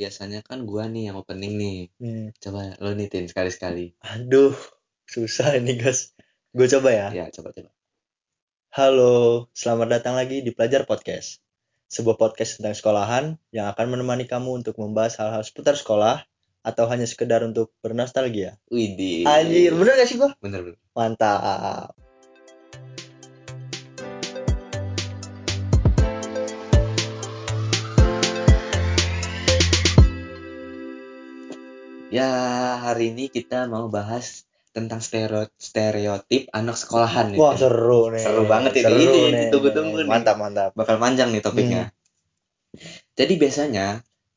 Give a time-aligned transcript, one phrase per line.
[0.00, 1.78] biasanya kan gua nih yang opening nih.
[2.00, 2.32] Hmm.
[2.40, 3.92] Coba lo nitin sekali-sekali.
[4.00, 4.56] Aduh,
[5.04, 6.16] susah ini guys.
[6.56, 7.08] Gue coba ya.
[7.12, 7.68] Ya, coba coba.
[8.72, 11.44] Halo, selamat datang lagi di Pelajar Podcast.
[11.92, 16.24] Sebuah podcast tentang sekolahan yang akan menemani kamu untuk membahas hal-hal seputar sekolah
[16.64, 18.56] atau hanya sekedar untuk bernostalgia.
[18.72, 19.28] Widih.
[19.28, 20.32] Anjir, bener gak sih gua?
[20.40, 20.80] Bener bener.
[20.96, 21.92] Mantap.
[32.10, 32.30] Ya,
[32.82, 34.42] hari ini kita mau bahas
[34.74, 37.38] tentang stereo stereotip anak sekolahan nih.
[37.38, 38.22] Wah, seru nih.
[38.22, 38.84] Seru banget ini.
[38.86, 39.42] Seru Ini nih.
[39.46, 40.10] ditunggu-tunggu nih.
[40.10, 40.70] Mantap, mantap.
[40.74, 41.82] Bakal panjang nih topiknya.
[41.90, 41.98] Hmm.
[43.18, 43.86] Jadi biasanya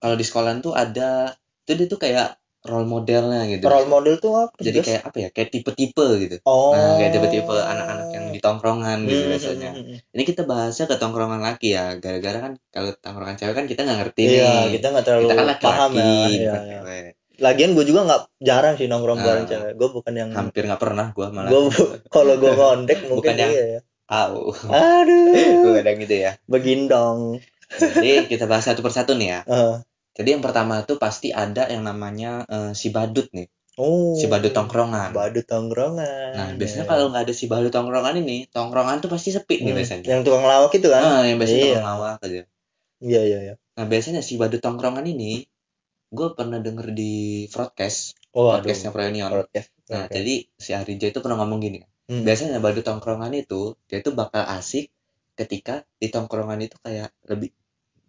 [0.01, 1.33] kalau di sekolahan tuh ada
[1.65, 3.65] tuh dia tuh kayak role modelnya gitu.
[3.69, 4.55] Role model tuh apa?
[4.57, 5.29] Jadi kayak apa ya?
[5.33, 6.35] Kayak tipe-tipe gitu.
[6.45, 6.73] oh.
[6.73, 9.69] Nah, kayak tipe-tipe anak-anak yang di tongkrongan gitu Hmm, biasanya.
[9.73, 10.13] hmm, hmm, hmm.
[10.13, 13.97] Ini kita bahasnya ke tongkrongan laki ya, gara-gara kan kalau tongkrongan cewek kan kita nggak
[14.01, 14.69] ngerti Iya, nih.
[14.79, 16.53] kita nggak terlalu Kita kan paham laki-laki, ya.
[16.53, 17.11] Iya, iya.
[17.35, 19.25] Lagian gue juga nggak jarang sih nongkrong Ah.
[19.25, 19.71] bareng cewek.
[19.73, 21.49] Gue bukan yang Hampir nggak pernah gua malah.
[21.49, 21.61] gue
[22.07, 23.81] kalau gue ngontek mungkin Bukan yang- iya ya.
[24.03, 24.41] Tahu.
[24.69, 26.31] Aduh, Gue kadang gitu ya.
[26.45, 27.39] begindong.
[27.73, 29.39] Jadi kita bahas satu persatu nih ya.
[29.43, 29.75] Eh,
[30.13, 34.13] Jadi yang pertama tuh pasti ada yang namanya eh, si badut nih, oh.
[34.13, 35.09] si badut tongkrongan.
[35.09, 36.31] Badut tongkrongan.
[36.31, 36.89] Nah biasanya Ya.
[36.91, 40.05] kalau nggak ada si badut tongkrongan ini, tongkrongan tuh pasti sepi nih Hmm, biasanya.
[40.05, 41.01] Yang tukang lawak itu kan?
[41.01, 41.69] Ah, yang biasanya Iya.
[41.73, 42.41] tukang lawak aja.
[43.01, 43.53] Iya iya iya.
[43.73, 45.49] Nah biasanya si badut tongkrongan ini,
[46.13, 47.13] gue pernah denger di
[47.49, 48.93] broadcast, Oh, podcastnya.
[48.93, 49.73] Podcast.
[49.89, 50.13] Nah Oke.
[50.13, 52.21] jadi si Arija itu pernah ngomong gini, Hmm.
[52.21, 54.93] biasanya badut tongkrongan itu dia tuh bakal asik
[55.33, 57.49] ketika di tongkrongan itu kayak lebih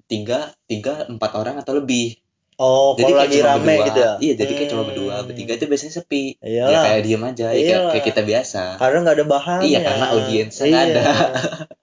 [0.05, 2.21] tiga tiga empat orang atau lebih.
[2.55, 3.85] Oh, Jadi kalau lagi rame berdua.
[3.85, 4.13] gitu ya?
[4.23, 4.89] Iya, jadi kayak cuma Hmm.
[4.89, 6.25] berdua, bertiga itu biasanya sepi.
[6.39, 6.65] Iya.
[6.65, 8.63] Ya kayak diem aja, ya kayak, kayak kita biasa.
[8.79, 9.61] Karena nggak ada bahan.
[9.65, 11.03] Iya, karena audiensnya nggak ada.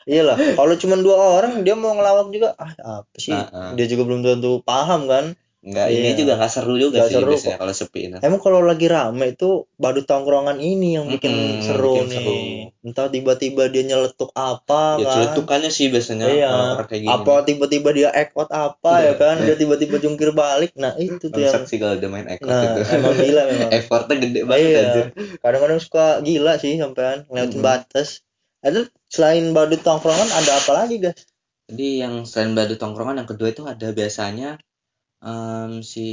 [0.07, 0.37] iya lah.
[0.39, 3.35] Kalau cuma dua orang dia mau ngelawak juga, ah apa sih?
[3.35, 5.25] Nah, Dia juga belum tentu paham kan?
[5.61, 6.17] Nggak, ini Iya.
[6.17, 8.01] juga nggak seru juga Nggak sih seru biasanya kalau sepi.
[8.09, 8.19] Nah.
[8.19, 12.17] Emang kalau lagi rame itu badut tongkrongan ini yang bikin Mm-mm, seru bikin nih.
[12.17, 12.35] seru.
[12.81, 15.13] Entah tiba-tiba dia nyeletuk apa Ya kan.
[15.13, 16.53] celetukannya sih biasanya Iya.
[16.81, 17.13] kayak gini.
[17.13, 19.37] Apa tiba-tiba dia act out apa ya kan?
[19.39, 20.73] Dia tiba-tiba jungkir balik.
[20.73, 22.81] Nah, itu tuh yang sih kalau udah main ekor Nah, itu.
[22.91, 23.69] emang gila memang.
[23.71, 24.81] Effortnya gede banget Iya.
[24.81, 25.05] anjir.
[25.37, 27.61] Kadang-kadang suka gila sih sampean ngelewatin Mm-mm.
[27.61, 28.25] batas.
[28.59, 31.21] Ada selain badut tongkrongan ada apa lagi, guys?
[31.65, 34.57] Jadi yang selain badut tongkrongan yang kedua itu ada biasanya
[35.21, 36.07] em, si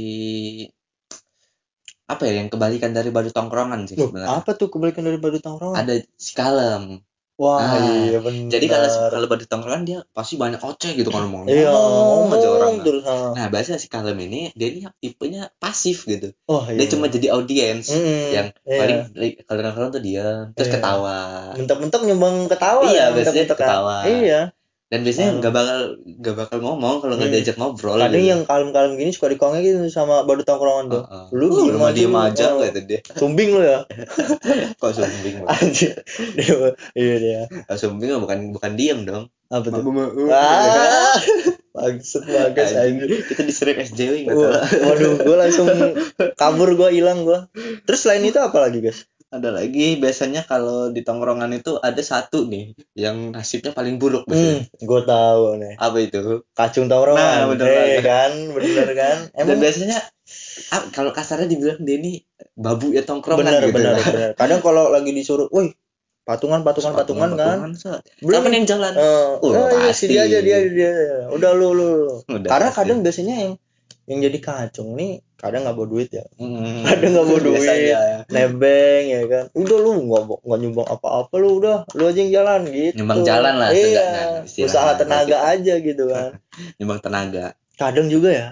[2.09, 4.41] apa ya yang kebalikan dari badut tongkrongan sih Loh, sebenarnya.
[4.41, 5.77] apa tuh kebalikan dari badut tongkrongan?
[5.77, 7.05] Ada si kalem.
[7.39, 8.49] Wah, Ah, iya benar.
[8.51, 11.47] Jadi kalau kalau badut tongkrongan dia pasti banyak oceh gitu kalau ngomong.
[11.47, 12.71] iya, ngomong aja orang.
[12.81, 13.31] terus ah.
[13.31, 16.33] Nah, biasanya si kalem ini dia ini tipenya pasif gitu.
[16.49, 16.81] Oh, iya.
[16.81, 18.77] Dia cuma jadi audiens Mm-mm, yang iya.
[18.81, 18.97] paling
[19.45, 20.25] kalau nongkrong tuh dia
[20.57, 20.75] terus Iya.
[20.81, 21.17] ketawa.
[21.55, 23.95] mentok-mentok nyumbang ketawa Iya, ya, biasanya ketawa.
[24.03, 24.41] Iya.
[24.89, 25.37] Dan biasanya Hmm.
[25.37, 27.35] nggak bakal nggak bakal ngomong kalau nggak Hmm.
[27.37, 27.93] diajak ngobrol.
[27.95, 28.31] Kadang gitu.
[28.33, 31.03] yang kalem-kalem gini suka dikongeng gitu sama badut tongkrongan tuh.
[31.05, 32.65] Uh, diem lu mah aja diem aja Oh.
[32.65, 32.99] gitu dia.
[33.13, 33.85] Sumbing lu ya.
[34.81, 35.45] Kok sumbing?
[35.45, 35.93] Anjir.
[36.33, 37.41] Dia- iya dia.
[37.63, 39.29] Kalau sumbing bukan bukan diem dong.
[39.49, 39.81] Apa tuh?
[39.81, 41.17] Uh.
[41.69, 43.09] Maksud bagus anjir.
[43.23, 44.63] Kita diserang SJW nggak salah.
[44.89, 45.67] Waduh, gue langsung
[46.41, 47.45] kabur gue hilang gue.
[47.85, 49.05] Terus selain itu apa lagi guys?
[49.29, 54.65] Ada lagi biasanya kalau di tongkrongan itu ada satu nih yang nasibnya paling buruk Hmm,
[54.65, 55.77] gue tahu nih.
[55.77, 56.41] Apa itu?
[56.51, 57.21] Kacung tongkrongan.
[57.21, 58.01] Nah, bener Eh, banget.
[58.01, 59.17] kan, bener kan.
[59.29, 60.01] Dan Emang biasanya
[60.71, 62.25] ah, kalau kasarnya dibilang dia ini
[62.55, 63.75] babu ya tongkrongan bener gitu.
[63.75, 64.29] bener bener.
[64.33, 65.77] Kadang kalau lagi disuruh, woi
[66.25, 67.57] patungan patungan patungan kan.
[67.73, 68.01] Set.
[68.21, 68.93] Belum yang jalan?
[68.93, 70.05] Eh, Oh, eh, iya, pasti.
[70.05, 70.93] si dia aja dia dia.
[71.29, 71.77] Udah lu lu.
[71.77, 71.89] lu.
[72.27, 72.77] Udah Karena pasti.
[72.81, 73.53] kadang biasanya yang
[74.05, 76.27] yang jadi kacung nih kadang nggak bawa duit ya.
[76.35, 77.55] Hmm, Kadang nggak bawa duit.
[77.57, 77.97] biasanya.
[78.27, 79.43] Nebeng ya kan.
[79.55, 82.95] Udah lu nggak nggak nyumbang apa-apa lu udah lu aja yang jalan gitu.
[82.99, 84.07] Nyumbang jalan lah, Iya.
[84.43, 85.51] istilah Usaha tenaga kita.
[85.55, 86.29] aja gitu kan.
[86.77, 87.45] Nyumbang tenaga.
[87.73, 88.47] Kadang juga ya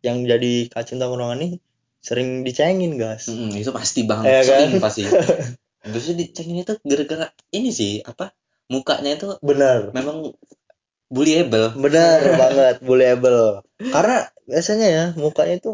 [0.00, 1.52] yang jadi kacung tongkrongan nih
[2.00, 3.26] sering dicengin guys.
[3.26, 4.46] Mm-mm, itu pasti bang, Iya kan?
[4.46, 5.02] sering pasti.
[5.82, 8.32] Biasanya dicengin itu gara-gara ini sih apa?
[8.66, 9.90] Mukanya itu Bener.
[9.90, 10.30] memang
[11.08, 11.74] bullyable.
[11.74, 13.66] Bener banget, bullyable.
[13.76, 15.72] Karena biasanya ya mukanya itu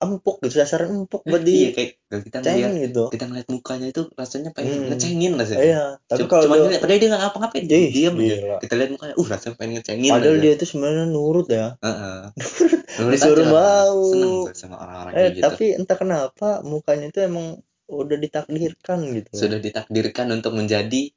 [0.00, 3.04] empuk gitu, dasar empuk buat Iya di kayak kalau kita ngeliat gitu.
[3.12, 4.88] kita ngeliat mukanya itu rasanya pengen Hmm.
[4.88, 5.60] ngecengin rasanya.
[5.60, 8.56] Iya, tapi kalau cuma dia, ngeliat, padahal dia nggak ngapa-ngapain, Ih, diam gila.
[8.58, 10.42] Kita lihat mukanya, uh rasanya pengen ngecengin padahal aja.
[10.42, 11.66] dia itu sebenarnya nurut ya.
[11.78, 12.18] Heeh.
[12.98, 13.98] Nurut Disuruh mau.
[14.02, 15.44] Seneng sama orang-orang Eh, kayak gitu.
[15.44, 17.46] tapi entah kenapa mukanya itu emang
[17.86, 19.30] udah ditakdirkan gitu.
[19.36, 21.12] Sudah ditakdirkan untuk menjadi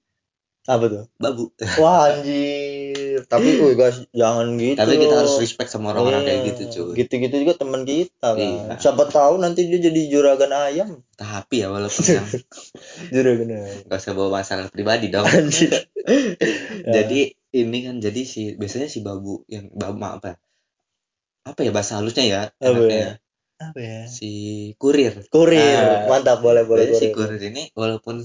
[0.64, 1.04] Apa tuh?
[1.20, 1.52] babu.
[1.76, 3.20] Wah anjir.
[3.28, 4.80] Tapi woi guys, jangan gitu.
[4.80, 6.94] Tapi kita harus respect sama orang-orang kayak Iya, gitu cuy.
[7.04, 8.40] Gitu-gitu juga teman kita kan.
[8.40, 8.80] Iya.
[8.80, 11.04] Siapa tahu nanti dia jadi juragan ayam.
[11.14, 12.28] Tapi ya walaupun yang
[13.14, 13.78] Juragan ayam.
[13.86, 15.28] gak usah bawa masalah pribadi dong.
[15.28, 15.72] Anjir.
[16.84, 17.00] Ya.
[17.00, 20.36] Jadi ini kan jadi si biasanya si babu yang babu apa?
[21.44, 22.92] apa ya bahasa halusnya ya Apa ya?
[22.92, 23.12] ya,
[23.60, 24.00] Apa ya?
[24.08, 24.32] si
[24.76, 25.64] kurir Kurir.
[25.64, 28.20] Ah, Mantap, boleh boleh si kurir ini walaupun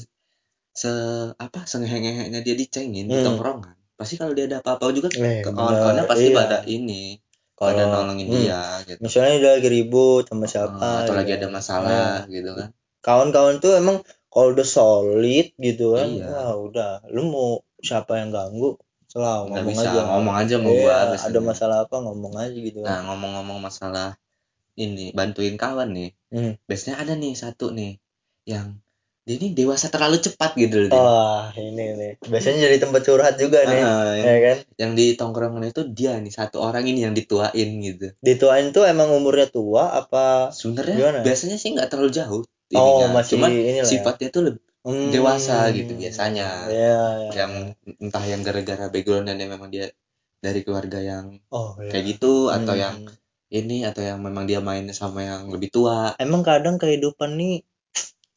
[0.78, 0.90] se
[1.36, 3.26] apa sengehengehnya dia dicengin di Hmm.
[3.26, 6.36] tongkrongan pasti kalau dia ada apa-apa juga Eh, kawan-kawannya pasti iya.
[6.36, 7.18] pada ini
[7.52, 8.36] Kalau- nolongin hmm.
[8.38, 11.38] dia gitu Misalnya dia lagi ribut sama siapa Ah, atau lagi gitu.
[11.40, 11.90] ada masalah
[12.22, 12.30] Iya.
[12.30, 12.68] gitu kan
[13.00, 13.96] Kawan-kawan tuh emang
[14.28, 16.28] kalau udah solid gitu kan, Iya.
[16.28, 17.50] wah udah, lu mau
[17.80, 18.76] siapa yang ganggu,
[19.06, 20.00] selalu ngomong bisa, aja.
[20.06, 23.08] ngomong aja sama Iya, gua ada masalah apa ngomong aja gitu nah kan.
[23.08, 24.08] ngomong-ngomong masalah
[24.76, 26.54] ini bantuin kawan nih Hmm.
[26.62, 27.96] biasanya ada nih satu nih
[28.44, 28.78] yang
[29.28, 30.96] ini dewasa terlalu cepat gitu loh.
[30.96, 32.12] Wah, ini nih.
[32.24, 33.82] Biasanya jadi tempat curhat juga nih.
[33.84, 34.56] Ah, yang, Ya kan?
[34.80, 39.12] yang di tongkrongan itu dia nih satu orang ini yang dituain gitu Dituain tuh emang
[39.12, 41.20] umurnya tua apa sebenarnya Gimana?
[41.20, 42.42] biasanya sih nggak terlalu jauh
[42.72, 43.16] Oh, ininya.
[43.16, 43.84] masih cuman ya.
[43.84, 45.10] sifatnya tuh lebih Hmm.
[45.12, 46.70] dewasa gitu biasanya.
[46.70, 47.30] Iya, iya.
[47.44, 47.52] yang
[48.00, 49.92] entah yang gara-gara backgroundnya memang dia
[50.38, 51.90] dari keluarga yang Oh, iya.
[51.92, 52.80] kayak gitu atau Hmm.
[52.80, 52.96] yang
[53.48, 57.64] ini atau yang memang dia main sama yang lebih tua emang kadang kehidupan nih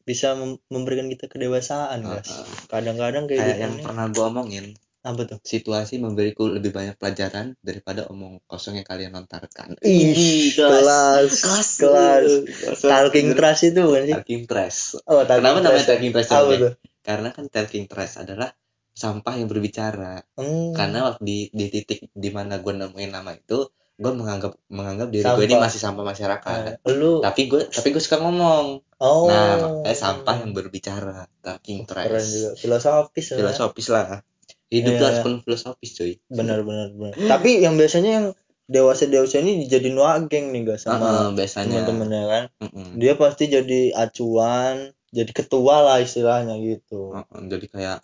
[0.08, 2.26] bisa mem- memberikan kita kedewasaan, guys.
[2.28, 2.46] Heeh.
[2.72, 4.66] Kadang-kadang kayak kehidupan yang nih pernah gue omongin
[5.02, 5.38] apa tuh?
[5.42, 12.30] situasi memberiku lebih banyak pelajaran daripada omong kosong yang kalian lontarkan Ih, kelas, kelas kelas.
[12.46, 14.14] kelas Talking trash itu bukan sih?
[14.14, 15.90] talking trash Oh, talking kenapa namanya trash.
[15.90, 16.60] talking trash Apa namanya?
[16.62, 16.72] tuh?
[17.02, 18.48] karena kan talking trash adalah
[18.94, 20.70] sampah yang berbicara Hmm.
[20.76, 23.58] karena waktu di, di titik di mana gue nemuin nama itu
[24.00, 26.80] gue menganggap menganggap diri gue ini masih sampah masyarakat.
[26.84, 28.80] Eh, lu tapi gue tapi gue suka ngomong.
[29.02, 29.28] Oh.
[29.28, 32.50] Nah makanya sampah yang berbicara talking keren trash juga.
[32.56, 33.36] Filosofis ya.
[33.38, 34.04] filosofis lah.
[34.72, 36.12] Hidup tuh harus penuh filosofis cuy.
[36.32, 37.14] Benar benar benar.
[37.16, 38.26] Tapi yang biasanya yang
[38.72, 41.84] dewasa dewasa ini dijadiin wageng nih guys sama Heeh, biasanya.
[41.84, 42.44] teman-temannya kan?
[42.64, 42.88] Mm-mm.
[42.96, 47.12] dia pasti jadi acuan jadi ketua lah istilahnya gitu.
[47.12, 47.98] Heeh, jadi kayak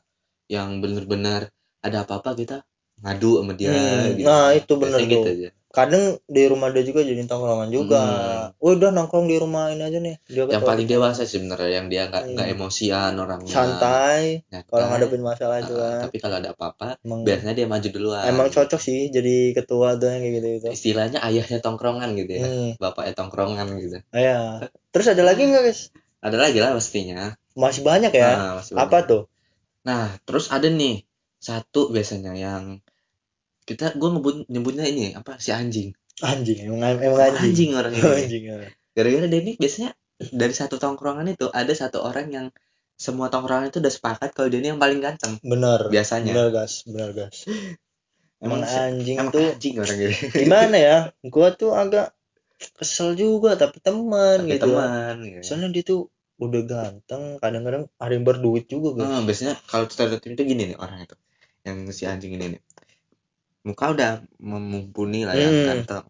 [0.52, 1.48] yang bener-bener
[1.80, 2.56] ada apa-apa kita
[3.00, 4.26] ngadu sama dia Hmm, gitu.
[4.26, 5.50] nah, itu bener Biasanya gitu aja.
[5.78, 8.02] Kadang di rumah dia juga jadi tongkrongan juga.
[8.02, 8.58] Hmm.
[8.58, 10.18] oh udah nongkrong di rumah ini aja nih.
[10.24, 12.54] Dia yang paling dewasa sih sebenarnya yang dia nggak nggak Hmm.
[12.54, 13.48] emosian orangnya.
[13.48, 17.88] Santai kalau ngadepin masalah itu Heeh, kan tapi kalau ada apa-apa emang, biasanya dia maju
[17.88, 18.24] duluan.
[18.26, 20.66] emang cocok sih jadi ketua tuh yang kayak gitu gitu.
[20.68, 22.42] Istilahnya ayahnya tongkrongan gitu ya.
[22.42, 22.70] Hmm.
[22.76, 23.98] bapaknya tongkrongan gitu.
[24.10, 25.94] Ya terus ada lagi nggak guys?
[26.18, 27.38] Ada lagi lah pastinya.
[27.54, 28.30] Masih banyak ya?
[28.34, 29.06] Nah, masih apa banyak.
[29.06, 29.22] tuh?
[29.82, 31.06] Nah terus ada nih
[31.38, 32.82] satu biasanya yang
[33.68, 35.92] kita gue ngebut nyebutnya ini apa si anjing.
[36.24, 37.44] Anjing emang emang Emang anjing.
[37.52, 38.08] Anjing orang ini.
[38.24, 38.56] Anjing ya.
[38.96, 39.90] gara-gara dia ini biasanya
[40.32, 42.46] dari satu tongkrongan itu ada satu orang yang
[42.98, 45.36] semua tongkrongan itu udah sepakat kalau dia ini yang paling ganteng.
[45.44, 45.86] Bener.
[45.86, 46.32] Biasanya.
[46.32, 46.82] Bener gas.
[46.88, 47.44] Bener gas.
[48.42, 50.14] Emang si- anjing emang tuh anjing orang ini.
[50.46, 50.96] Gimana ya?
[51.26, 52.14] Gua tuh agak
[52.74, 54.66] kesel juga tapi teman gitu.
[54.66, 55.46] teman gitu.
[55.46, 56.10] soalnya dia tuh
[56.42, 60.78] udah ganteng kadang-kadang ada yang berduit juga guys Ah, biasanya kalau stereotip itu gini nih
[60.78, 61.14] orang itu
[61.62, 62.60] yang si anjing ini nih
[63.60, 65.64] muka udah memumpuni lah ya Hmm.
[65.66, 66.04] ganteng.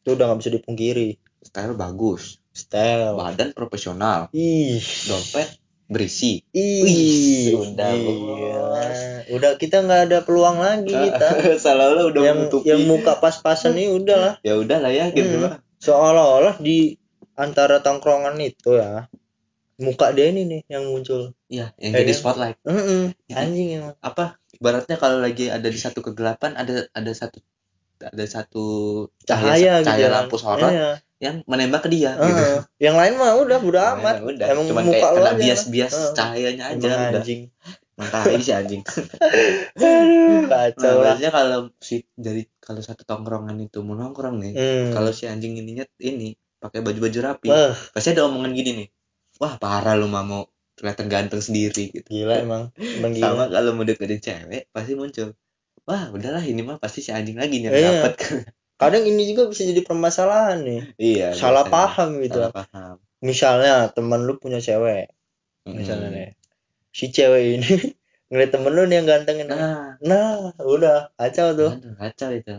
[0.00, 1.08] Itu udah nggak bisa dipungkiri.
[1.40, 2.40] Style bagus.
[2.50, 3.14] Style.
[3.14, 4.28] Badan profesional.
[4.30, 4.80] Ih.
[5.06, 6.40] Dompet berisi.
[6.50, 8.84] Ih udah, Gila.
[9.30, 11.28] udah kita nggak ada peluang lagi kita.
[11.64, 12.66] salah udah yang menutupi.
[12.66, 14.34] yang muka pas-pasan ini udah lah.
[14.40, 15.44] Ya udah lah ya gitu Hmm.
[15.46, 15.54] lah.
[15.78, 16.96] Seolah-olah di
[17.34, 19.08] antara tongkrongan itu ya
[19.76, 21.32] muka dia ini nih yang muncul.
[21.46, 22.56] Iya, yang Ya jadi spotlight.
[22.62, 23.96] Mm-mm, anjing emang.
[23.98, 27.40] apa ibaratnya kalau lagi ada di satu kegelapan ada ada satu
[28.00, 28.64] ada satu
[29.24, 30.12] cahaya, gitu cahaya ya.
[30.12, 30.90] lampu sorot Iya.
[31.20, 32.28] yang menembak ke dia Heeh.
[32.28, 32.44] gitu
[32.80, 36.12] yang lain mah udah udah Nah, amat udah emang cuman muka kayak bias-bias Heeh.
[36.16, 37.40] cahayanya aja emang udah anjing
[38.00, 38.82] mentai si anjing
[39.80, 44.52] Aduh, nah kacau lah biasanya kalau si dari kalau satu tongkrongan itu mau nongkrong nih
[44.56, 44.88] Hmm.
[44.96, 48.88] kalau si anjing ininya ini pakai baju-baju rapi Wah, pasti ada omongan gini nih
[49.40, 50.44] wah parah lu mau
[50.80, 52.08] kelihatan ganteng sendiri gitu.
[52.08, 55.36] Gila emang emang sama gila kalau mau deketin cewek pasti muncul
[55.84, 58.08] wah udahlah ini mah pasti si anjing lagi yang Iya.
[58.08, 58.12] dapet.
[58.80, 60.80] Kadang ini juga bisa jadi permasalahan nih.
[60.96, 61.74] Iya salah biasanya.
[61.76, 62.38] paham gitu.
[62.40, 62.94] Salah paham.
[63.20, 65.12] Misalnya teman lu punya cewek
[65.68, 66.16] misalnya Mm.
[66.16, 66.28] nih
[66.90, 67.70] si cewek ini
[68.32, 69.94] ngeliat temen lu nih yang ganteng nah.
[70.00, 71.70] Nah udah kacau tuh.
[71.76, 72.56] Aduh kacau itu.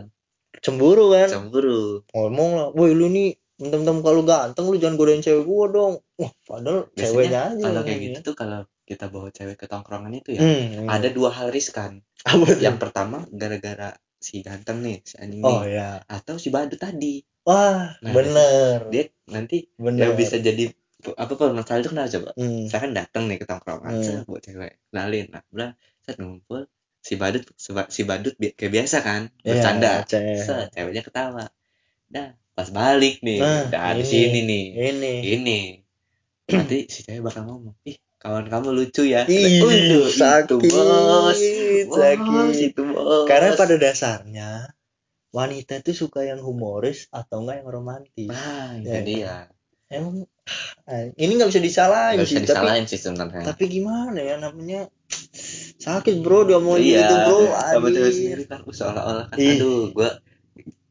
[0.62, 1.26] Cemburu kan?
[1.26, 2.06] Cemburu.
[2.14, 5.94] Ngomong lah woi lu nih mentang-mentang kalau ganteng lu jangan godain cewek gua dong.
[6.20, 10.12] Wah padahal ceweknya biasanya aja kalau kayak gitu tuh kalau kita bawa cewek ke tongkrongan
[10.18, 13.90] itu ya Hmm, ada dua hal riskan apa yang pertama gara-gara
[14.22, 17.22] si ganteng nih si anjing oh nih ya atau si badut tadi.
[17.42, 18.78] Wah Nah, bener.
[18.90, 19.98] dia nanti bener.
[20.06, 20.70] yang bisa jadi
[21.18, 22.30] apa permasalahan itu kenapa coba?
[22.38, 22.62] Hmm.
[22.70, 24.04] saya kan datang nih ke tongkrongan Hmm.
[24.06, 25.26] saya buat cewek kenalin.
[25.34, 25.70] Nah udah
[26.02, 26.62] saya ngumpul.
[27.02, 27.42] Si badut
[27.90, 29.92] si badut bi- kayak biasa kan Iya, bercanda.
[30.06, 30.38] cewek.
[30.46, 31.44] set ceweknya ketawa.
[32.06, 34.04] Dah pas balik nih Nah, udah di ini.
[34.04, 35.14] sini nih ini.
[35.32, 35.60] ini.
[36.48, 39.24] Nanti si cewek bakal ngomong ih kawan kamu lucu ya.
[39.24, 41.38] Ih, Waduh, sakit, itu bos
[41.88, 42.66] bos sakit.
[42.68, 43.24] itu bos.
[43.26, 44.50] Karena pada dasarnya
[45.32, 48.28] wanita itu suka yang humoris atau enggak yang romantis.
[48.28, 49.00] Nah itu Ya.
[49.02, 49.36] dia.
[49.88, 50.24] emang
[50.88, 53.44] ah, ini nggak bisa disalahin nggak bisa sih tapi disalahin sih sebenarnya.
[53.44, 54.88] tapi gimana ya namanya
[55.76, 57.04] sakit bro dia mau iya.
[57.04, 60.16] gitu bro sama cewek sendiri kan seolah-olah kan aduh gua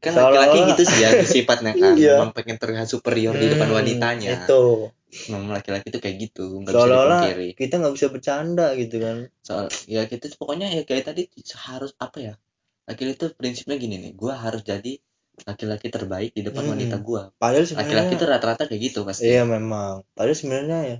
[0.02, 1.94] kan laki-laki gitu sih ya sifatnya kan.
[1.94, 2.14] Iya.
[2.18, 4.30] memang pengen terlihat superior di depan Hmm, wanitanya.
[4.44, 4.62] itu.
[5.28, 7.48] Memang laki-laki tuh kayak gitu nggak bisa dipungkiri.
[7.54, 9.16] kita nggak bisa bercanda gitu kan.
[9.46, 11.22] Soal ya gitu pokoknya ya kayak tadi
[11.68, 12.34] harus apa ya?
[12.88, 14.98] Laki-laki itu prinsipnya gini nih gua harus jadi
[15.48, 16.72] laki-laki terbaik di depan Mm-mm.
[16.76, 17.22] wanita gua.
[17.40, 19.30] padahal laki-laki tuh rata-rata kayak gitu pasti.
[19.30, 20.02] Iya memang.
[20.16, 20.98] Padahal sebenarnya ya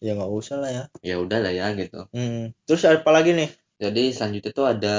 [0.00, 0.84] ya nggak usah lah ya.
[1.04, 2.08] Ya udah lah ya gitu.
[2.16, 2.50] Hmm.
[2.64, 3.48] terus apa lagi nih?
[3.80, 4.96] Jadi selanjutnya tuh ada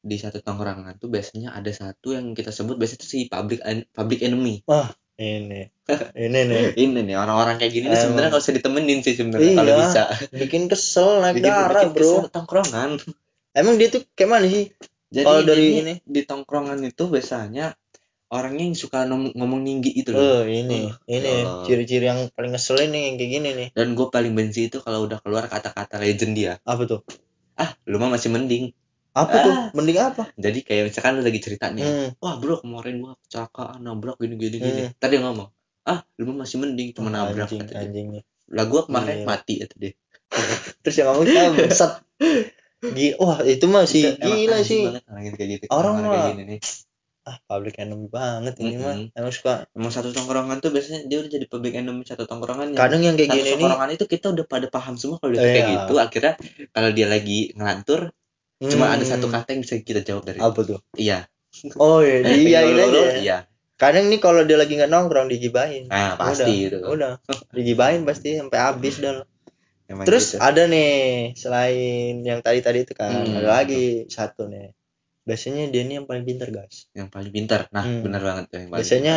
[0.00, 3.86] di satu tongkrongan tuh biasanya ada satu yang kita sebut biasanya tuh si public en-
[3.90, 4.64] public enemy.
[5.14, 5.60] Ini.
[6.16, 6.64] Ini nih.
[6.88, 9.80] Ini nih orang-orang kayak gini tuh sebenarnya nggak usah ditemenin sih sebenarnya kalau Iya.
[9.84, 10.02] bisa.
[10.32, 12.00] bikin kesel naik bikin, darah bikin bro.
[12.00, 12.90] kesel tongkrongan.
[13.52, 14.72] Emang dia tuh kayak mana sih?
[15.10, 15.94] Jadi Kalau dari ini ini?
[16.00, 17.76] di tongkrongan itu biasanya
[18.30, 20.40] orangnya yang suka nom- ngomong tinggi itu loh.
[20.40, 20.86] Oh ini.
[20.86, 21.66] Oh, ini Allah.
[21.66, 23.68] ciri-ciri yang paling ngeselin nih yang kayak gini nih.
[23.74, 26.52] Dan gue paling benci itu kalau udah keluar kata-kata legend dia.
[26.62, 27.02] Apa tuh?
[27.58, 28.72] Ah lu mah masih mending
[29.12, 29.42] apa Ah.
[29.42, 30.22] tuh mending apa?
[30.34, 32.08] Jadi kayak misalkan lu lagi cerita nih hmm.
[32.16, 34.94] wah bro kemarin gua kecelakaan nabrak gini gini gini Hmm.
[34.96, 35.48] tadi dia ngomong
[35.82, 37.82] ah lu mah masih mending cuma Wah, nabrak anjing kata dia.
[37.82, 38.22] anjing nih.
[38.48, 39.26] Lah gua kemarin Iya.
[39.26, 39.92] mati kata dia.
[40.82, 41.92] Terus yang ngomong kita bangsat.
[42.80, 44.82] Gila, wah itu mah sih Itu emang gila sih.
[44.88, 45.64] banget kayak gitu.
[45.68, 46.60] Orang mah- gini nih.
[47.20, 48.96] Ah public enemy banget ini mah.
[48.96, 49.12] Mm-mm.
[49.12, 53.02] emang suka emang satu tongkrongan tuh biasanya dia udah jadi public enemy satu tongkrongan kadang
[53.02, 55.52] yang kayak satu gini nih tongkrongan itu kita udah pada paham semua kalau dia kayak
[55.58, 55.72] Iya.
[55.76, 55.94] gitu.
[55.98, 56.32] Akhirnya
[56.70, 58.00] kalau dia lagi ngelantur
[58.62, 60.80] cuma ada hmm, satu kata yang bisa kita jawab dari apa tuh?
[60.92, 61.24] Iya.
[61.76, 63.14] Oh iya Eh, diiyain lulu, aja lulu, ya.
[63.16, 63.38] iya.
[63.74, 66.76] Kadang nih kalau dia lagi nggak nongkrong digibahin nah pasti itu.
[66.78, 67.16] udah.
[67.50, 69.24] Digibahin pasti sampai habis dah
[69.86, 70.38] Emang terus gitu.
[70.38, 70.92] ada nih
[71.34, 74.70] selain yang tadi tadi itu kan Hmm, ada lagi satu nih.
[75.20, 76.86] Biasanya dia nih yang paling pintar guys.
[76.92, 77.66] Yang paling pintar?
[77.70, 78.04] Nah Hmm.
[78.04, 79.14] benar banget tuh yang paling biasanya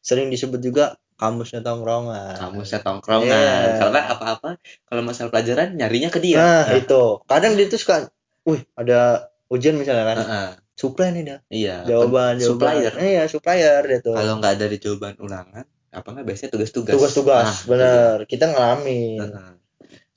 [0.00, 2.34] sering disebut juga kamusnya tongkrongan.
[2.34, 3.28] Kamusnya tongkrongan.
[3.28, 3.78] Iya.
[3.78, 4.48] karena apa-apa
[4.82, 6.38] kalau masalah pelajaran nyarinya ke dia.
[6.38, 6.66] Nah.
[6.74, 7.22] itu.
[7.22, 8.08] Kadang dia tuh suka
[8.48, 10.16] wih ada ujian misalnya kan?
[10.24, 12.48] Heeh, supply nih dia iya jawaban jawaban.
[12.80, 12.92] supplier.
[12.96, 14.16] Iya supplier dia tuh.
[14.16, 16.92] Kalau nggak dari jawaban ulangan apa nggak biasanya tugas-tugas.
[16.96, 18.16] Tugas-tugas Nah, bener.
[18.24, 18.52] kita dia.
[18.56, 19.20] ngalamin.
[19.22, 19.52] Heeh.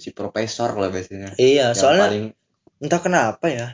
[0.02, 1.38] si profesor lah biasanya.
[1.38, 2.26] Iya yang soalnya paling
[2.82, 3.68] entah kenapa ya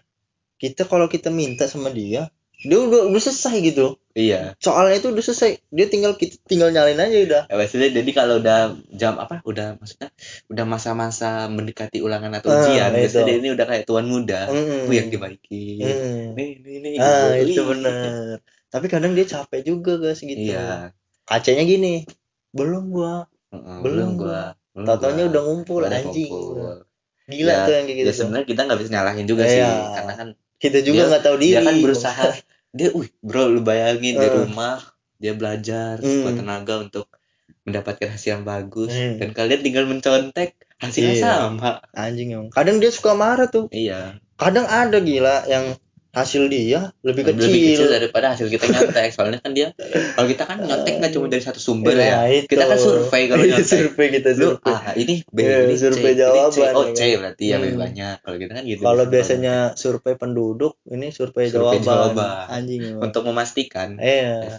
[0.59, 4.01] kita kalau kita minta sama dia dia udah udah selesai gitu.
[4.17, 4.57] Iya.
[4.57, 5.61] Soalnya itu udah selesai.
[5.69, 7.41] Dia tinggal kita tinggal nyalin aja udah.
[7.45, 8.59] Ya, biasanya jadi kalau udah
[8.89, 9.45] jam apa?
[9.45, 10.09] Udah maksudnya
[10.49, 14.49] udah masa-masa mendekati ulangan atau Ah, ujian biasanya dia ini udah kayak tuan muda.
[14.49, 15.85] Bu yang dibaikin.
[15.85, 16.23] Hmm.
[16.33, 17.53] nih nih nih ah gitu.
[17.53, 17.67] itu Wih.
[17.77, 18.37] bener.
[18.73, 20.33] Tapi kadang dia capek juga guys gitu.
[20.33, 20.97] Iya.
[21.29, 22.09] Kacanya gini.
[22.57, 23.29] Belum gua.
[23.53, 24.57] Heeh, Belum gua.
[24.73, 24.97] gua.
[24.97, 26.33] udah ngumpul anjing.
[27.27, 29.99] gila Ya, tuh yang kayak gitu ya sebenarnya kita nggak bisa nyalahin juga sih Iya.
[29.99, 32.23] karena kan kita juga nggak tahu diri dia kan berusaha
[32.71, 34.33] dia wih bro lu bayangin di Eh.
[34.33, 34.81] rumah
[35.17, 36.05] dia belajar Hmm.
[36.23, 37.05] sekuat tenaga untuk
[37.63, 39.17] mendapatkan hasil yang bagus Hmm.
[39.17, 41.25] dan kalian tinggal mencontek hasilnya Iya.
[41.25, 45.73] sama anjing emang kadang dia suka marah tuh iya kadang ada gila yang
[46.13, 49.67] hasil dia lebih kecil, lebih kecil daripada hasil kita nyontek soalnya kan dia
[50.15, 52.47] kalau kita kan nyontek nggak cuma dari satu sumber ya itu.
[52.49, 55.75] kita kan survei kalau Iya, nyontek survei kita lu survei ah ini B Iya, ini
[55.77, 57.19] C survei ini C jawaban, oh ya C kan?
[57.21, 57.83] berarti ya lebih Hmm.
[57.85, 61.85] banyak kalau kita kan gitu kalau biasanya survei penduduk ini survei, Survei jawaban.
[61.85, 62.45] jawaban.
[62.49, 63.01] anjing emang.
[63.05, 64.57] untuk memastikan iya.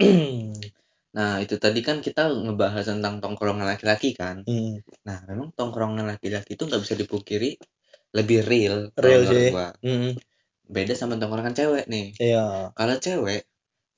[1.10, 4.46] Nah, itu tadi kan kita ngebahas tentang tongkrongan laki-laki kan.
[4.46, 7.50] Hmm, Nah, memang tongkrongan laki-laki itu nggak bisa dipungkiri
[8.14, 8.76] lebih real.
[8.94, 9.50] Real sih.
[9.50, 9.74] gua.
[9.82, 10.14] hmm,
[10.70, 12.14] Beda sama tongkrongan cewek nih.
[12.16, 13.42] iya Kalau cewek,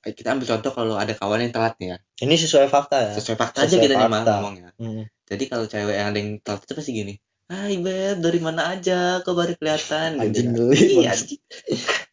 [0.03, 1.97] eh, kita ambil contoh kalau ada kawan yang telat nih ya.
[2.19, 4.33] ini sesuai fakta ya Sesuai fakta aja Sesuai kita nih mah fakta.
[4.35, 4.69] ngomongnya.
[4.81, 5.05] Hmm.
[5.29, 7.15] Jadi kalau cewek yang ada yang telat itu pasti gini.
[7.47, 9.21] Hai beb, dari mana aja?
[9.21, 10.17] Kok baru kelihatan?
[10.17, 10.57] Anjing kan.
[10.57, 11.13] geli, Iya, Bang.
[11.13, 11.41] anjing.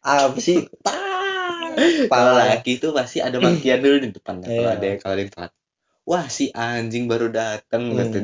[0.02, 4.46] apa sih Kalau parah laki itu pasti ada makian dulu di depannya.
[4.46, 4.76] Kalau Iya.
[4.76, 5.52] ada yang kalau ada yang telat.
[6.10, 7.94] Wah si anjing baru datang Hmm.
[8.02, 8.18] gitu.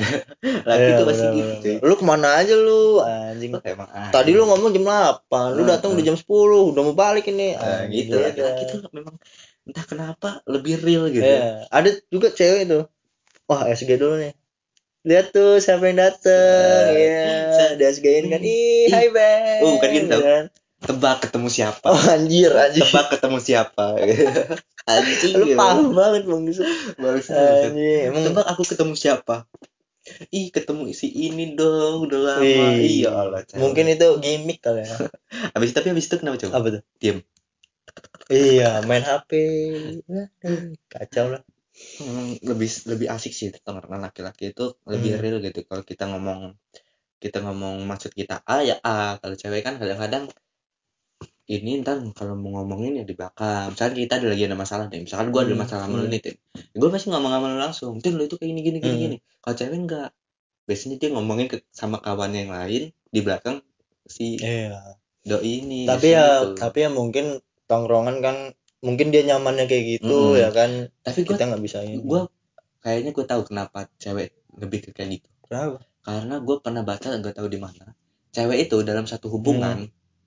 [0.66, 1.52] Laki Iya, itu pasti gitu.
[1.62, 1.74] cuy.
[1.80, 4.10] lu ke mana aja lu anjing Lu emang anjing.
[4.10, 6.08] tadi lu ngomong jam 8 lu Hmm, datang udah hmm.
[6.10, 9.14] jam 10 udah mau balik ini Nah, Anjing, gitu laki-laki tuh memang
[9.62, 11.70] entah kenapa lebih real gitu Iya.
[11.70, 12.84] ada juga cewek tuh
[13.46, 14.34] wah SG dulu nih
[15.06, 16.90] lihat tuh siapa yang dateng Set.
[16.90, 17.70] Iya, Set.
[17.78, 20.16] di SG-in kan ih hai Ben Oh, bukan gitu.
[20.18, 20.44] Kan?
[20.82, 21.86] Tebak ketemu siapa?
[21.88, 22.84] Oh anjir anjir.
[22.84, 23.84] Tebak ketemu siapa?
[24.86, 26.68] Anjing lu paham banget bang Yusuf.
[26.94, 27.74] Bagus banget.
[27.74, 29.36] anjir emang tebak aku ketemu siapa?
[30.30, 32.46] Ih ketemu si ini dong udah lama.
[32.46, 34.94] Ih, iya Allah mungkin itu gimmick kali ya.
[35.58, 36.82] Habis tapi habis itu kenapa coba apa tuh?
[37.02, 37.18] Diem.
[38.30, 39.30] iya main HP
[40.90, 41.42] kacau lah.
[42.00, 45.22] Hmm, lebih lebih asik sih tongkrongan laki-laki itu lebih Hmm.
[45.22, 45.60] real gitu.
[45.66, 46.56] Kalau kita ngomong
[47.18, 49.18] kita ngomong maksud kita A ya A.
[49.20, 50.30] Kalau cewek kan kadang-kadang
[51.54, 55.00] ini ntar kalau mau ngomongin ya di belakang misalkan kita ada lagi ada masalah nih
[55.06, 56.12] misalkan gue ada Hmm, masalah sama lu hmm.
[56.12, 56.36] nih Tin.
[56.80, 59.02] Gue pasti ngomong sama lu langsung Tin lu itu kayak gini gini gini Hmm.
[59.04, 59.16] gini.
[59.42, 60.10] Kalau cewek enggak.
[60.68, 62.82] Biasanya dia ngomongin ke, sama kawannya yang lain
[63.14, 63.56] di belakang
[64.06, 64.96] si iya.
[65.30, 66.58] doi ini tapi ya gitu.
[66.60, 67.26] tapi ya mungkin
[67.70, 68.36] tongkrongan kan
[68.86, 70.40] mungkin dia nyamannya kayak gitu Mm-mm.
[70.42, 70.70] ya kan?
[71.06, 71.98] Tapi gue kita nggak bisa ini.
[72.10, 72.20] gue
[72.84, 74.28] kayaknya gue tahu kenapa cewek
[74.62, 75.28] lebih ke kayak gitu.
[75.48, 75.78] Kenapa?
[76.06, 77.84] Karena gue pernah baca gak tahu di mana
[78.34, 79.78] cewek itu dalam satu hubungan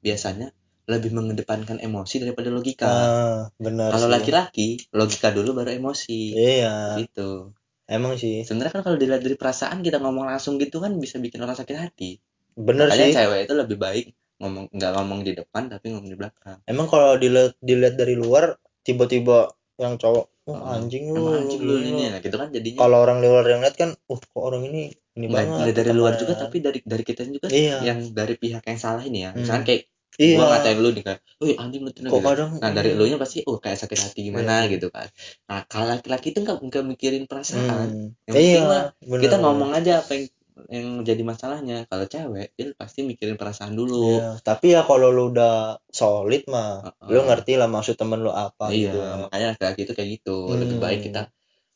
[0.06, 0.48] biasanya
[0.90, 2.90] lebih mengedepankan emosi daripada logika.
[2.90, 6.34] Ah benar kalau laki-laki logika dulu baru emosi.
[6.34, 6.98] Iya.
[6.98, 7.54] Gitu.
[7.86, 8.42] Emang sih.
[8.42, 11.78] Sebenarnya kan kalau dilihat dari perasaan kita ngomong langsung gitu kan bisa bikin orang sakit
[11.78, 12.18] hati.
[12.58, 13.16] Bener makanya sih.
[13.16, 14.06] cewek itu lebih baik
[14.40, 16.58] ngomong nggak ngomong di depan tapi ngomong di belakang.
[16.66, 21.24] Emang kalau dilihat dilihat dari luar tiba-tiba yang cowok oh anjing lu.
[21.30, 22.80] Anjing lu ini lu." nah gitu kan jadinya.
[22.82, 25.76] Kalau orang luar yang lihat kan uh kok orang ini ini nggak banget.
[25.78, 27.78] dari luar temannya." juga tapi dari dari kita juga Iya.
[27.86, 29.32] yang dari pihak yang salah ini ya.
[29.34, 29.46] Hmm.
[29.46, 29.84] misalkan kayak
[30.20, 32.28] iya gua ngatain lu nih kayak wih anjing lu tuh kok gitu.
[32.28, 32.96] kadang nah dari iya.
[33.00, 34.72] elunya pasti oh kayak sakit hati gimana Iya.
[34.76, 35.08] gitu kan
[35.48, 38.08] nah kalau laki-laki itu nggak nggak mikirin perasaan Hmm.
[38.28, 39.44] yang iya mah bener, kita bener.
[39.48, 40.26] ngomong aja apa yang
[40.68, 45.32] yang jadi masalahnya kalau cewek dia pasti mikirin perasaan dulu Iya, tapi ya kalau lu
[45.32, 47.16] udah solid mah, Heeh.
[47.16, 48.98] lu ngerti lah maksud temen lu apa iya gitu.
[49.00, 49.24] ya.
[49.24, 50.84] makanya laki-laki itu kayak gitu lebih Hmm.
[50.84, 51.22] baik kita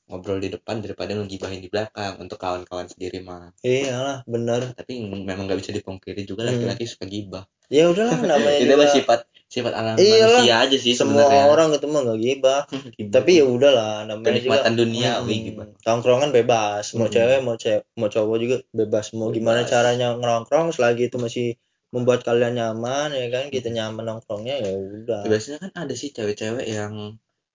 [0.07, 4.61] ngobrol di depan daripada ngegibahin di belakang untuk kawan-kawan sendiri mah Iyalah, bener.
[4.77, 4.93] tapi
[5.29, 6.51] memang nggak bisa dipungkiri juga Hmm.
[6.51, 9.19] laki-laki suka gibah Ya udahlah namanya itu juga mah sifat
[9.53, 12.61] sifat alam Iyalah, manusia aja sih semua sebenarnya orang itu mah gak gibah.
[12.97, 13.13] Gibah.
[13.15, 17.13] Tapi ya udahlah namanya juga kenikmatan duniawi Hmm, gimana tongkrongan bebas, mau Mm-mm.
[17.15, 19.05] cewek mau cewek mau cowok juga bebas.
[19.17, 19.71] Mau gimana Bebas.
[19.73, 21.45] caranya ngerongkrong selagi itu masih
[21.93, 23.77] membuat kalian nyaman ya kan, kita Mm-mm.
[23.77, 25.23] nyaman nongkrongnya ya udah.
[25.29, 26.93] biasanya kan ada sih cewek-cewek yang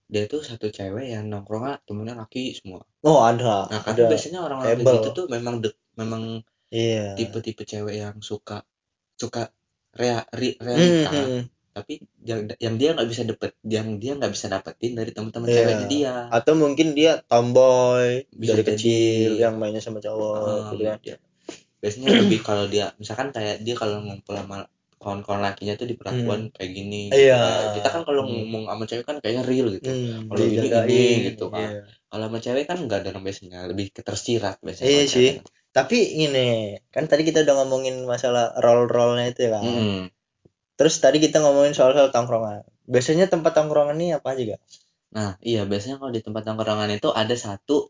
[0.08, 4.08] dia tuh satu cewek yang nongkrongnya temennya laki semua Oh ada, nah ada.
[4.08, 6.22] biasanya orang-orang gitu tuh memang dek memang
[6.68, 7.12] Iya.
[7.14, 8.60] tipe-tipe cewek yang suka
[9.14, 9.48] suka
[9.90, 11.42] rea, Hmm, realita hmm, hmm.
[11.72, 15.56] tapi yang yang dia nggak bisa dapet yang dia nggak bisa dapetin dari teman-teman Iya.
[15.58, 18.70] ceweknya dia Atau mungkin dia tomboy Bisa dari jadi.
[18.74, 20.98] kecil yang mainnya sama cowok Um, gitu kan.
[21.00, 21.20] dia-
[21.78, 24.66] biasanya lebih kalau dia misalkan kayak dia kalau ngumpul sama
[25.08, 27.40] kawan-kawan lakinya tuh diperlakuan kayak gini Iya.
[27.40, 28.44] Kayak kita kan kalau Hmm.
[28.44, 31.00] ngomong sama cewek kan kayaknya real gitu Hmm, Kalau ini, ini
[31.32, 31.68] gitu kan.
[31.72, 31.82] iya.
[32.12, 35.30] kalau sama cewek kan nggak dalam biasanya lebih ketersirat biasanya Iya sih.
[35.40, 35.48] cewek.
[35.72, 36.48] Tapi ini
[36.92, 39.64] kan tadi kita udah ngomongin masalah role-role-nya itu ya kan.
[39.64, 40.00] Mm-mm.
[40.76, 42.62] Terus tadi kita ngomongin soal-soal tongkrongan.
[42.84, 44.62] Biasanya tempat tongkrongan ini apa aja, Gak?
[45.08, 47.88] nah iya biasanya kalau di tempat tongkrongan itu ada satu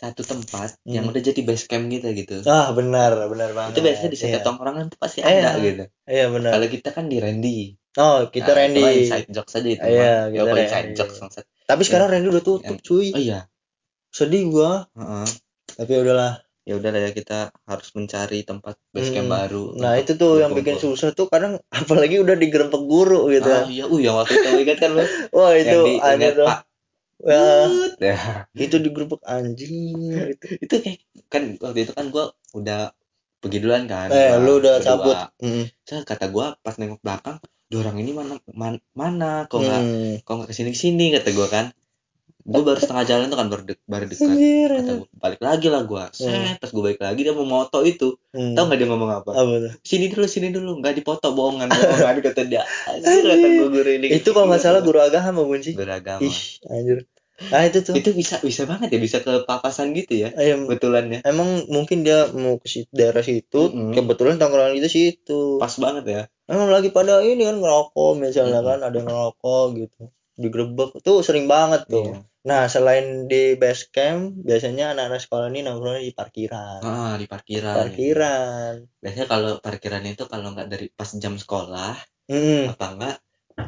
[0.00, 1.12] satu tempat yang Hmm.
[1.12, 3.76] udah jadi base camp gitu gitu Ah, benar, benar banget.
[3.76, 4.46] itu biasanya di setiap Iya.
[4.46, 5.28] tongkrongan tuh pasti Iya.
[5.36, 6.50] ada gitu Iya, benar.
[6.50, 7.60] kalau kita kan di Randy
[7.92, 8.80] Oh, kita Nah, Randy.
[8.80, 10.96] itu inside jokes aja itu Iya, kita apa inside Randy.
[10.96, 13.08] jokes maksud Tapi sekarang Randy udah tutup, Yang- cuy.
[13.10, 13.40] oh iya
[14.08, 14.90] Sedih gua.
[14.92, 15.26] Heeh.
[15.76, 16.34] Tapi ya udahlah.
[16.60, 19.34] ya udah lah ya kita harus mencari tempat base camp Hmm.
[19.34, 21.58] baru Nah, itu tuh yang bikin susah tuh kadang
[22.06, 23.48] apalagi udah digerebek guru gitu.
[23.48, 25.02] ah iya uh yang waktu itu ingat kan lu
[25.34, 26.46] Wah, yang itu di anjir ingat tuh.
[26.46, 26.58] pak
[27.20, 28.16] Ya, But, ya.
[28.56, 30.46] itu digerebek anjing gitu.
[30.64, 32.96] itu kayak kan waktu itu kan gua udah
[33.40, 34.86] pergi duluan kan Eh, gua lu udah berdua.
[34.88, 35.16] cabut.
[35.44, 35.64] Hmm.
[35.84, 37.36] Terus kata gua pas nengok belakang
[37.70, 40.12] "Duh, orang ini mana man- mana kok nggak Hmm.
[40.24, 41.66] kok nggak ke sini ke sini kata gua kan
[42.46, 44.36] gua baru setengah jalan tuh kan baru dek, baru dekat
[44.70, 48.54] kata balik lagi lah gua set pas gua balik lagi dia mau moto itu Hmm.
[48.54, 49.72] tau nggak dia ngomong apa Apa tuh?
[49.82, 54.30] sini dulu sini dulu nggak dipoto bohongan bohongan kata dia anjir kata guru ini Itu
[54.30, 55.74] kalau nggak salah guru agama bukan sih?
[55.74, 56.38] beragama Ih,
[56.70, 56.98] anjir.
[57.50, 57.96] Ah, itu tuh.
[57.98, 62.28] itu bisa bisa banget ya bisa ke papasan gitu ya Em- betulannya emang mungkin dia
[62.30, 63.96] mau ke situ, daerah situ, Mm-mm.
[63.96, 65.56] kebetulan tongkrongan itu situ.
[65.58, 68.68] pas banget ya Emang lagi pada ini kan ngerokok misalnya Mm-mm.
[68.70, 70.00] kan ada ngerokok gitu.
[70.38, 72.04] Digerebek tuh sering banget tuh.
[72.06, 72.29] Iya.
[72.40, 76.80] Nah, selain di base camp, biasanya anak-anak sekolah ini nongkrongnya di parkiran.
[76.80, 78.72] ah di parkiran Parkiran.
[78.96, 83.16] biasanya kalau parkiran itu kalau nggak dari pas jam sekolah Hmm, apa enggak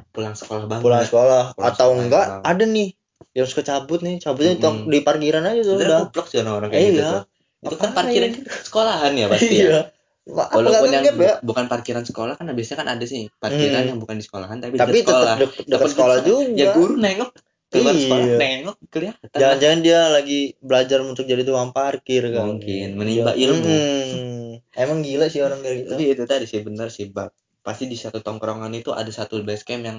[0.09, 2.89] pulang sekolah banget pulang sekolah Pulang atau sekolah enggak ada nih
[3.33, 4.87] yang suka cabut nih, cabutnya di Mm-mm.
[4.87, 6.01] di parkiran aja tuh udah.
[6.03, 7.11] goblok sih orang-orang kayak gitu Iya.
[7.11, 7.23] tuh
[7.63, 8.31] itu kan parkiran
[8.63, 9.69] sekolahan ya pasti Iya.
[9.69, 9.83] ya
[10.25, 11.13] Ma- apa walaupun yang ya?
[11.13, 13.91] bu- bukan parkiran sekolah kan biasanya kan ada sih parkiran Hmm.
[13.91, 16.55] yang bukan di sekolahan tapi, Tapi dekat sekolah tetap dek- dekat Tapi sekolah juga.
[16.55, 17.31] ya guru nengok
[17.73, 18.37] keluar sekolah Iya.
[18.37, 19.29] nengok kelihatan.
[19.33, 22.45] Jangan-jangan dia lagi belajar untuk jadi tukang parkir kan?
[22.47, 23.65] Mungkin, menimba Dia- ilmu.
[23.67, 24.51] Hmm.
[24.73, 25.89] Emang gila sih orang kayak gitu.
[25.91, 29.63] tapi itu tadi sih benar sih bak pasti di satu tongkrongan itu ada satu base
[29.63, 29.99] camp yang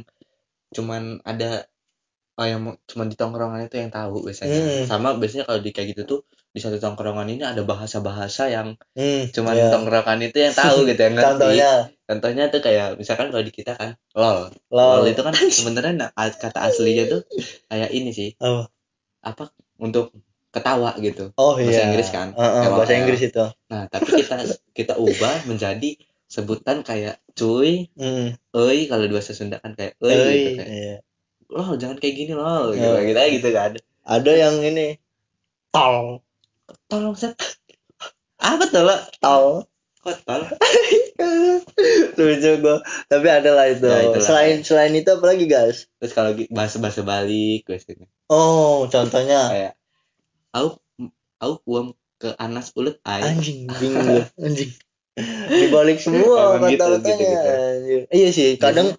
[0.69, 1.69] cuman ada
[2.33, 4.85] oh yang cuman di tongkrongan itu yang tahu biasanya Hmm.
[4.85, 6.19] sama biasanya kalau di kayak gitu tuh
[6.53, 9.25] di satu tongkrongan ini ada bahasa-bahasa yang Hmm.
[9.33, 9.67] cuman iya.
[9.73, 11.71] tongkrongan itu yang tahu gitu yang ngerti Contohnya,
[12.05, 15.01] contohnya tuh kayak misalkan kalau di kita kan lol lol.
[15.01, 17.21] lol itu kan sebenarnya na- kata aslinya tuh
[17.67, 18.69] kayak ini sih Apa?
[19.25, 19.43] apa
[19.81, 20.13] untuk
[20.53, 21.89] ketawa gitu Oh Bahasa iya.
[21.89, 22.37] Inggris kan?
[22.37, 22.77] Heeh, LOL.
[22.77, 23.45] bahasa Inggris itu.
[23.73, 24.35] nah tapi kita
[24.77, 25.97] kita ubah menjadi
[26.29, 28.37] sebutan kayak cuy Hmm.
[28.53, 30.95] euy kalau di bahasa Sunda kan kayak euy Euy, gitu kayak iya.
[31.49, 33.01] lo jangan kayak gini lo gitu Oh.
[33.01, 33.71] gitu, gitu kan
[34.05, 34.97] Ada yang ini
[35.73, 36.21] tol,
[36.93, 37.33] tolong set
[38.37, 39.65] apa tuh lo tol.
[39.99, 40.43] kok tol
[42.19, 42.83] Lucu gua.
[43.07, 43.87] Tapi ada lah itu.
[43.87, 44.19] Ya, itulah.
[44.25, 45.87] selain selain itu apa lagi, guys?
[45.97, 49.73] terus kalau bahasa bahasa balik biasanya Oh, contohnya kayak
[50.51, 50.75] au
[51.39, 51.87] au uam
[52.19, 54.25] ke anas ulet ai anjing bingung gua.
[54.37, 54.71] anjing.
[55.47, 57.49] Dibalik semua Emang gitu, gitu-gitu.
[57.49, 58.01] anjir.
[58.09, 58.97] Iya sih, kadang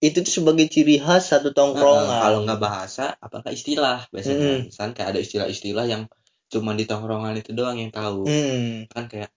[0.00, 2.08] itu tuh sebagai ciri khas satu tongkrongan.
[2.08, 4.58] Heeh, kalau nggak bahasa apakah istilah biasanya Mm-mm.
[4.72, 6.02] misalnya kayak ada istilah-istilah yang
[6.50, 8.84] cuma di tongkrongan itu doang yang tahu Hmm.
[8.86, 9.30] kan kayak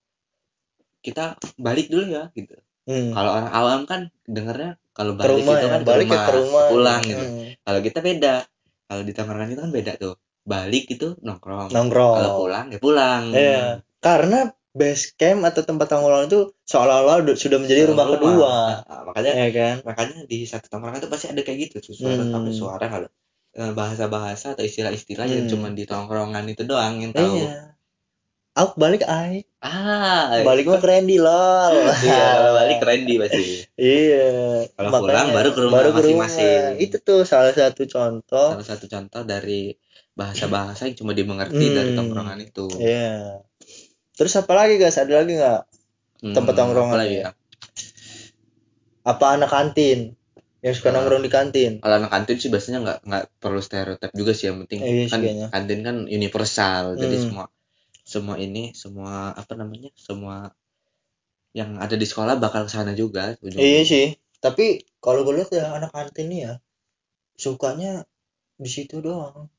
[1.04, 3.12] kita balik dulu ya gitu hmm.
[3.12, 6.32] kalau orang awam kan dengernya kalau Ke balik rumah itu ya, kan balik ya ke
[6.34, 6.64] rumah.
[6.70, 7.48] pulang gitu Hmm.
[7.62, 8.34] kalau kita beda
[8.84, 12.16] kalau di tongkrongan itu kan beda tuh balik itu nongkrong Nongkrong.
[12.18, 13.64] kalau pulang ya pulang Iya.
[14.00, 14.40] Karena
[14.74, 18.54] base camp atau tempat tongkrongan itu seolah-olah udah- sudah menjadi rumah, kedua.
[18.84, 19.76] Nah, makanya Ya kan?
[19.86, 22.52] makanya di satu tongkrongan itu pasti ada kayak gitu suara Hmm.
[22.52, 23.08] suara kalau
[23.54, 25.52] bahasa-bahasa atau istilah-istilah yang Hmm.
[25.52, 27.78] cuma di tongkrongan itu doang yang tahu Iya.
[28.54, 29.42] Aku balik ai.
[29.60, 31.74] ah Balik mah keren di lol.
[32.00, 34.30] iya kalau balik keren di pasti Iya.
[34.70, 36.62] Kalau Makanya pulang baru ke rumah baru ke masing-masing.
[36.78, 38.54] Itu tuh salah satu contoh.
[38.54, 39.74] salah satu contoh dari
[40.12, 41.98] bahasa-bahasa yang cuma dimengerti dari Hmm.
[42.00, 43.42] tongkrongan itu Iya.
[44.14, 44.96] Terus apa lagi guys?
[44.96, 45.62] Ada lagi nggak?
[46.22, 47.30] Hmm, tempat tongkrongan apa lagi ya
[49.04, 50.14] Apa anak kantin
[50.64, 50.94] yang suka Ah.
[50.96, 51.72] nongkrong di kantin?
[51.84, 55.06] kalau anak kantin sih biasanya nggak nggak perlu stereotip juga sih yang penting Eh, iya
[55.12, 55.48] kan kayaknya.
[55.54, 57.24] kantin kan universal jadi Hmm.
[57.28, 57.46] semua
[58.14, 60.36] semua ini semua apa namanya semua
[61.54, 63.38] yang ada di sekolah bakal ke sana juga.
[63.54, 64.08] Iya sih.
[64.42, 66.54] Tapi kalau gue lihat ya anak kantin nih ya
[67.38, 68.04] sukanya
[68.58, 69.50] di situ doang.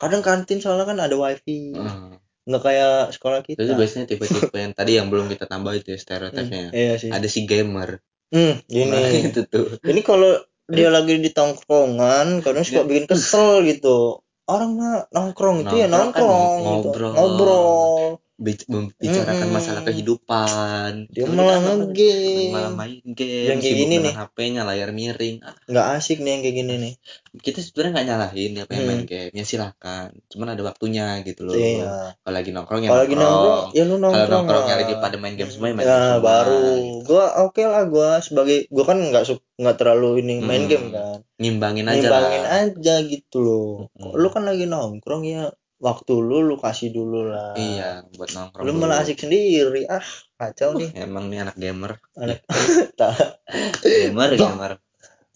[0.00, 2.18] Kadang kantin soalnya kan ada wifi, Heeh.
[2.48, 3.60] nggak kayak sekolah kita.
[3.62, 6.70] itu biasanya tipe-tipe yang tadi yang belum kita tambah itu ya Hmm, stereotipnya ya.
[6.74, 7.10] iya sih.
[7.12, 7.90] ada si gamer
[8.32, 8.54] Hmm,
[8.88, 9.28] nah, gini.
[9.28, 10.32] itu tuh Ini kalau
[10.72, 14.24] dia lagi di tongkrongan, kadang suka bikin kesel gitu.
[14.48, 16.90] Orang mah nongkrong itu ya Nongkrong kan gitu.
[17.14, 18.18] ngobrol.
[18.42, 19.54] Membicarakan Mm-mm.
[19.54, 22.50] masalah kehidupan Dia Kalau malah ngegame.
[22.50, 26.42] malah main game Yang kayak gini dengan HP-nya layar miring ah, Nggak asik nih yang
[26.42, 26.94] kayak gini nih.
[27.34, 28.90] kita sebenarnya nggak nyalahin ya pengen Hmm.
[28.92, 32.12] main game ya silakan cuman ada waktunya gitu loh Iya.
[32.18, 34.28] kalau lagi nongkrong ya Kalau lagi nongkrong, ya lu kalau nongkrong.
[34.28, 34.80] nongkrongnya lah.
[34.82, 36.60] lagi pada main game semua ya main ya, game semua baru.
[36.60, 36.98] gitu.
[37.04, 40.68] Gua oke lah gua sebagai gua kan nggak su- nggak terlalu ini main Hmm.
[40.68, 41.18] game kan.
[41.34, 43.70] ngimbangin aja Nimbangin lah aja gitu loh.
[43.90, 44.12] Mm-mm.
[44.12, 45.48] Lu kan lagi nongkrong ya
[45.82, 47.58] waktu lu lu kasih dulu lah.
[47.58, 49.82] iya buat nongkrong Lu malah asik sendiri.
[49.90, 50.04] Ah,
[50.38, 50.94] kacau nih.
[51.04, 52.38] emang nih anak gamer Anak
[53.82, 54.72] gamer gamer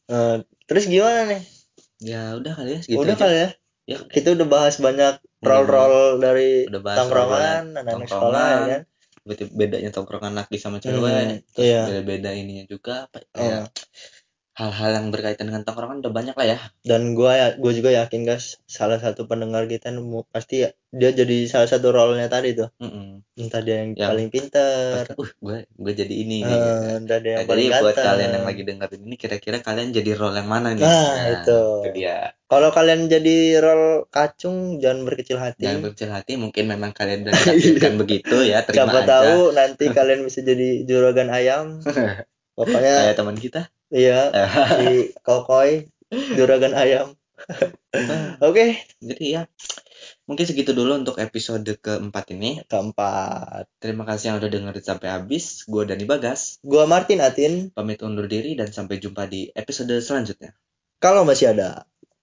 [0.07, 0.37] Eh,
[0.71, 1.43] terus gimana nih?
[1.99, 3.23] ya udah kali ya segitu udah aja.
[3.27, 3.49] kali ya.
[3.87, 8.83] ya Kita udah bahas banyak Udah roll-roll dari udah bahas tongkrongan, anak-anak sekolah ya kan.
[9.27, 11.83] berarti bedanya tongkrongan laki sama cewek Hmm, terus iya.
[11.91, 13.43] beda-beda ininya juga apa Oh.
[13.43, 13.59] ya
[14.57, 18.25] hal-hal yang berkaitan dengan tongkrongan udah banyak lah ya Dan gua ya, gua juga yakin
[18.25, 22.73] guys, salah satu pendengar kita nemu pasti ya, dia jadi salah satu role-nya tadi tuh.
[22.81, 23.21] Mm-mm.
[23.37, 26.89] Entah dia yang Yang paling pinter, uh gue gue jadi ini nih eh, gitu.
[27.05, 28.07] entah dia Nah, yang paling jadi buat ganteng.
[28.09, 31.61] kalian yang lagi dengerin ini kira-kira kalian jadi role yang mana nih Nah, itu.
[31.93, 32.17] dia
[32.49, 35.69] Kalau kalian jadi role kacung, jangan berkecil hati.
[35.69, 37.35] jangan berkecil hati mungkin memang kalian udah
[38.01, 41.67] begitu ya terima Siapa aja tahu nanti kalian bisa jadi juragan ayam.
[42.57, 44.31] Pokoknya kayak teman kita iya
[44.77, 47.15] si Kokoy juragan ayam.
[48.47, 49.43] Oke, jadi ya
[50.25, 53.69] mungkin segitu dulu untuk episode keempat ini keempat.
[53.79, 57.71] terima kasih yang udah dengerin sampai habis gue Dani Bagas Gua Martin Atin.
[57.71, 60.57] pamit undur diri dan sampai jumpa di episode selanjutnya
[60.97, 61.85] Kalau masih ada.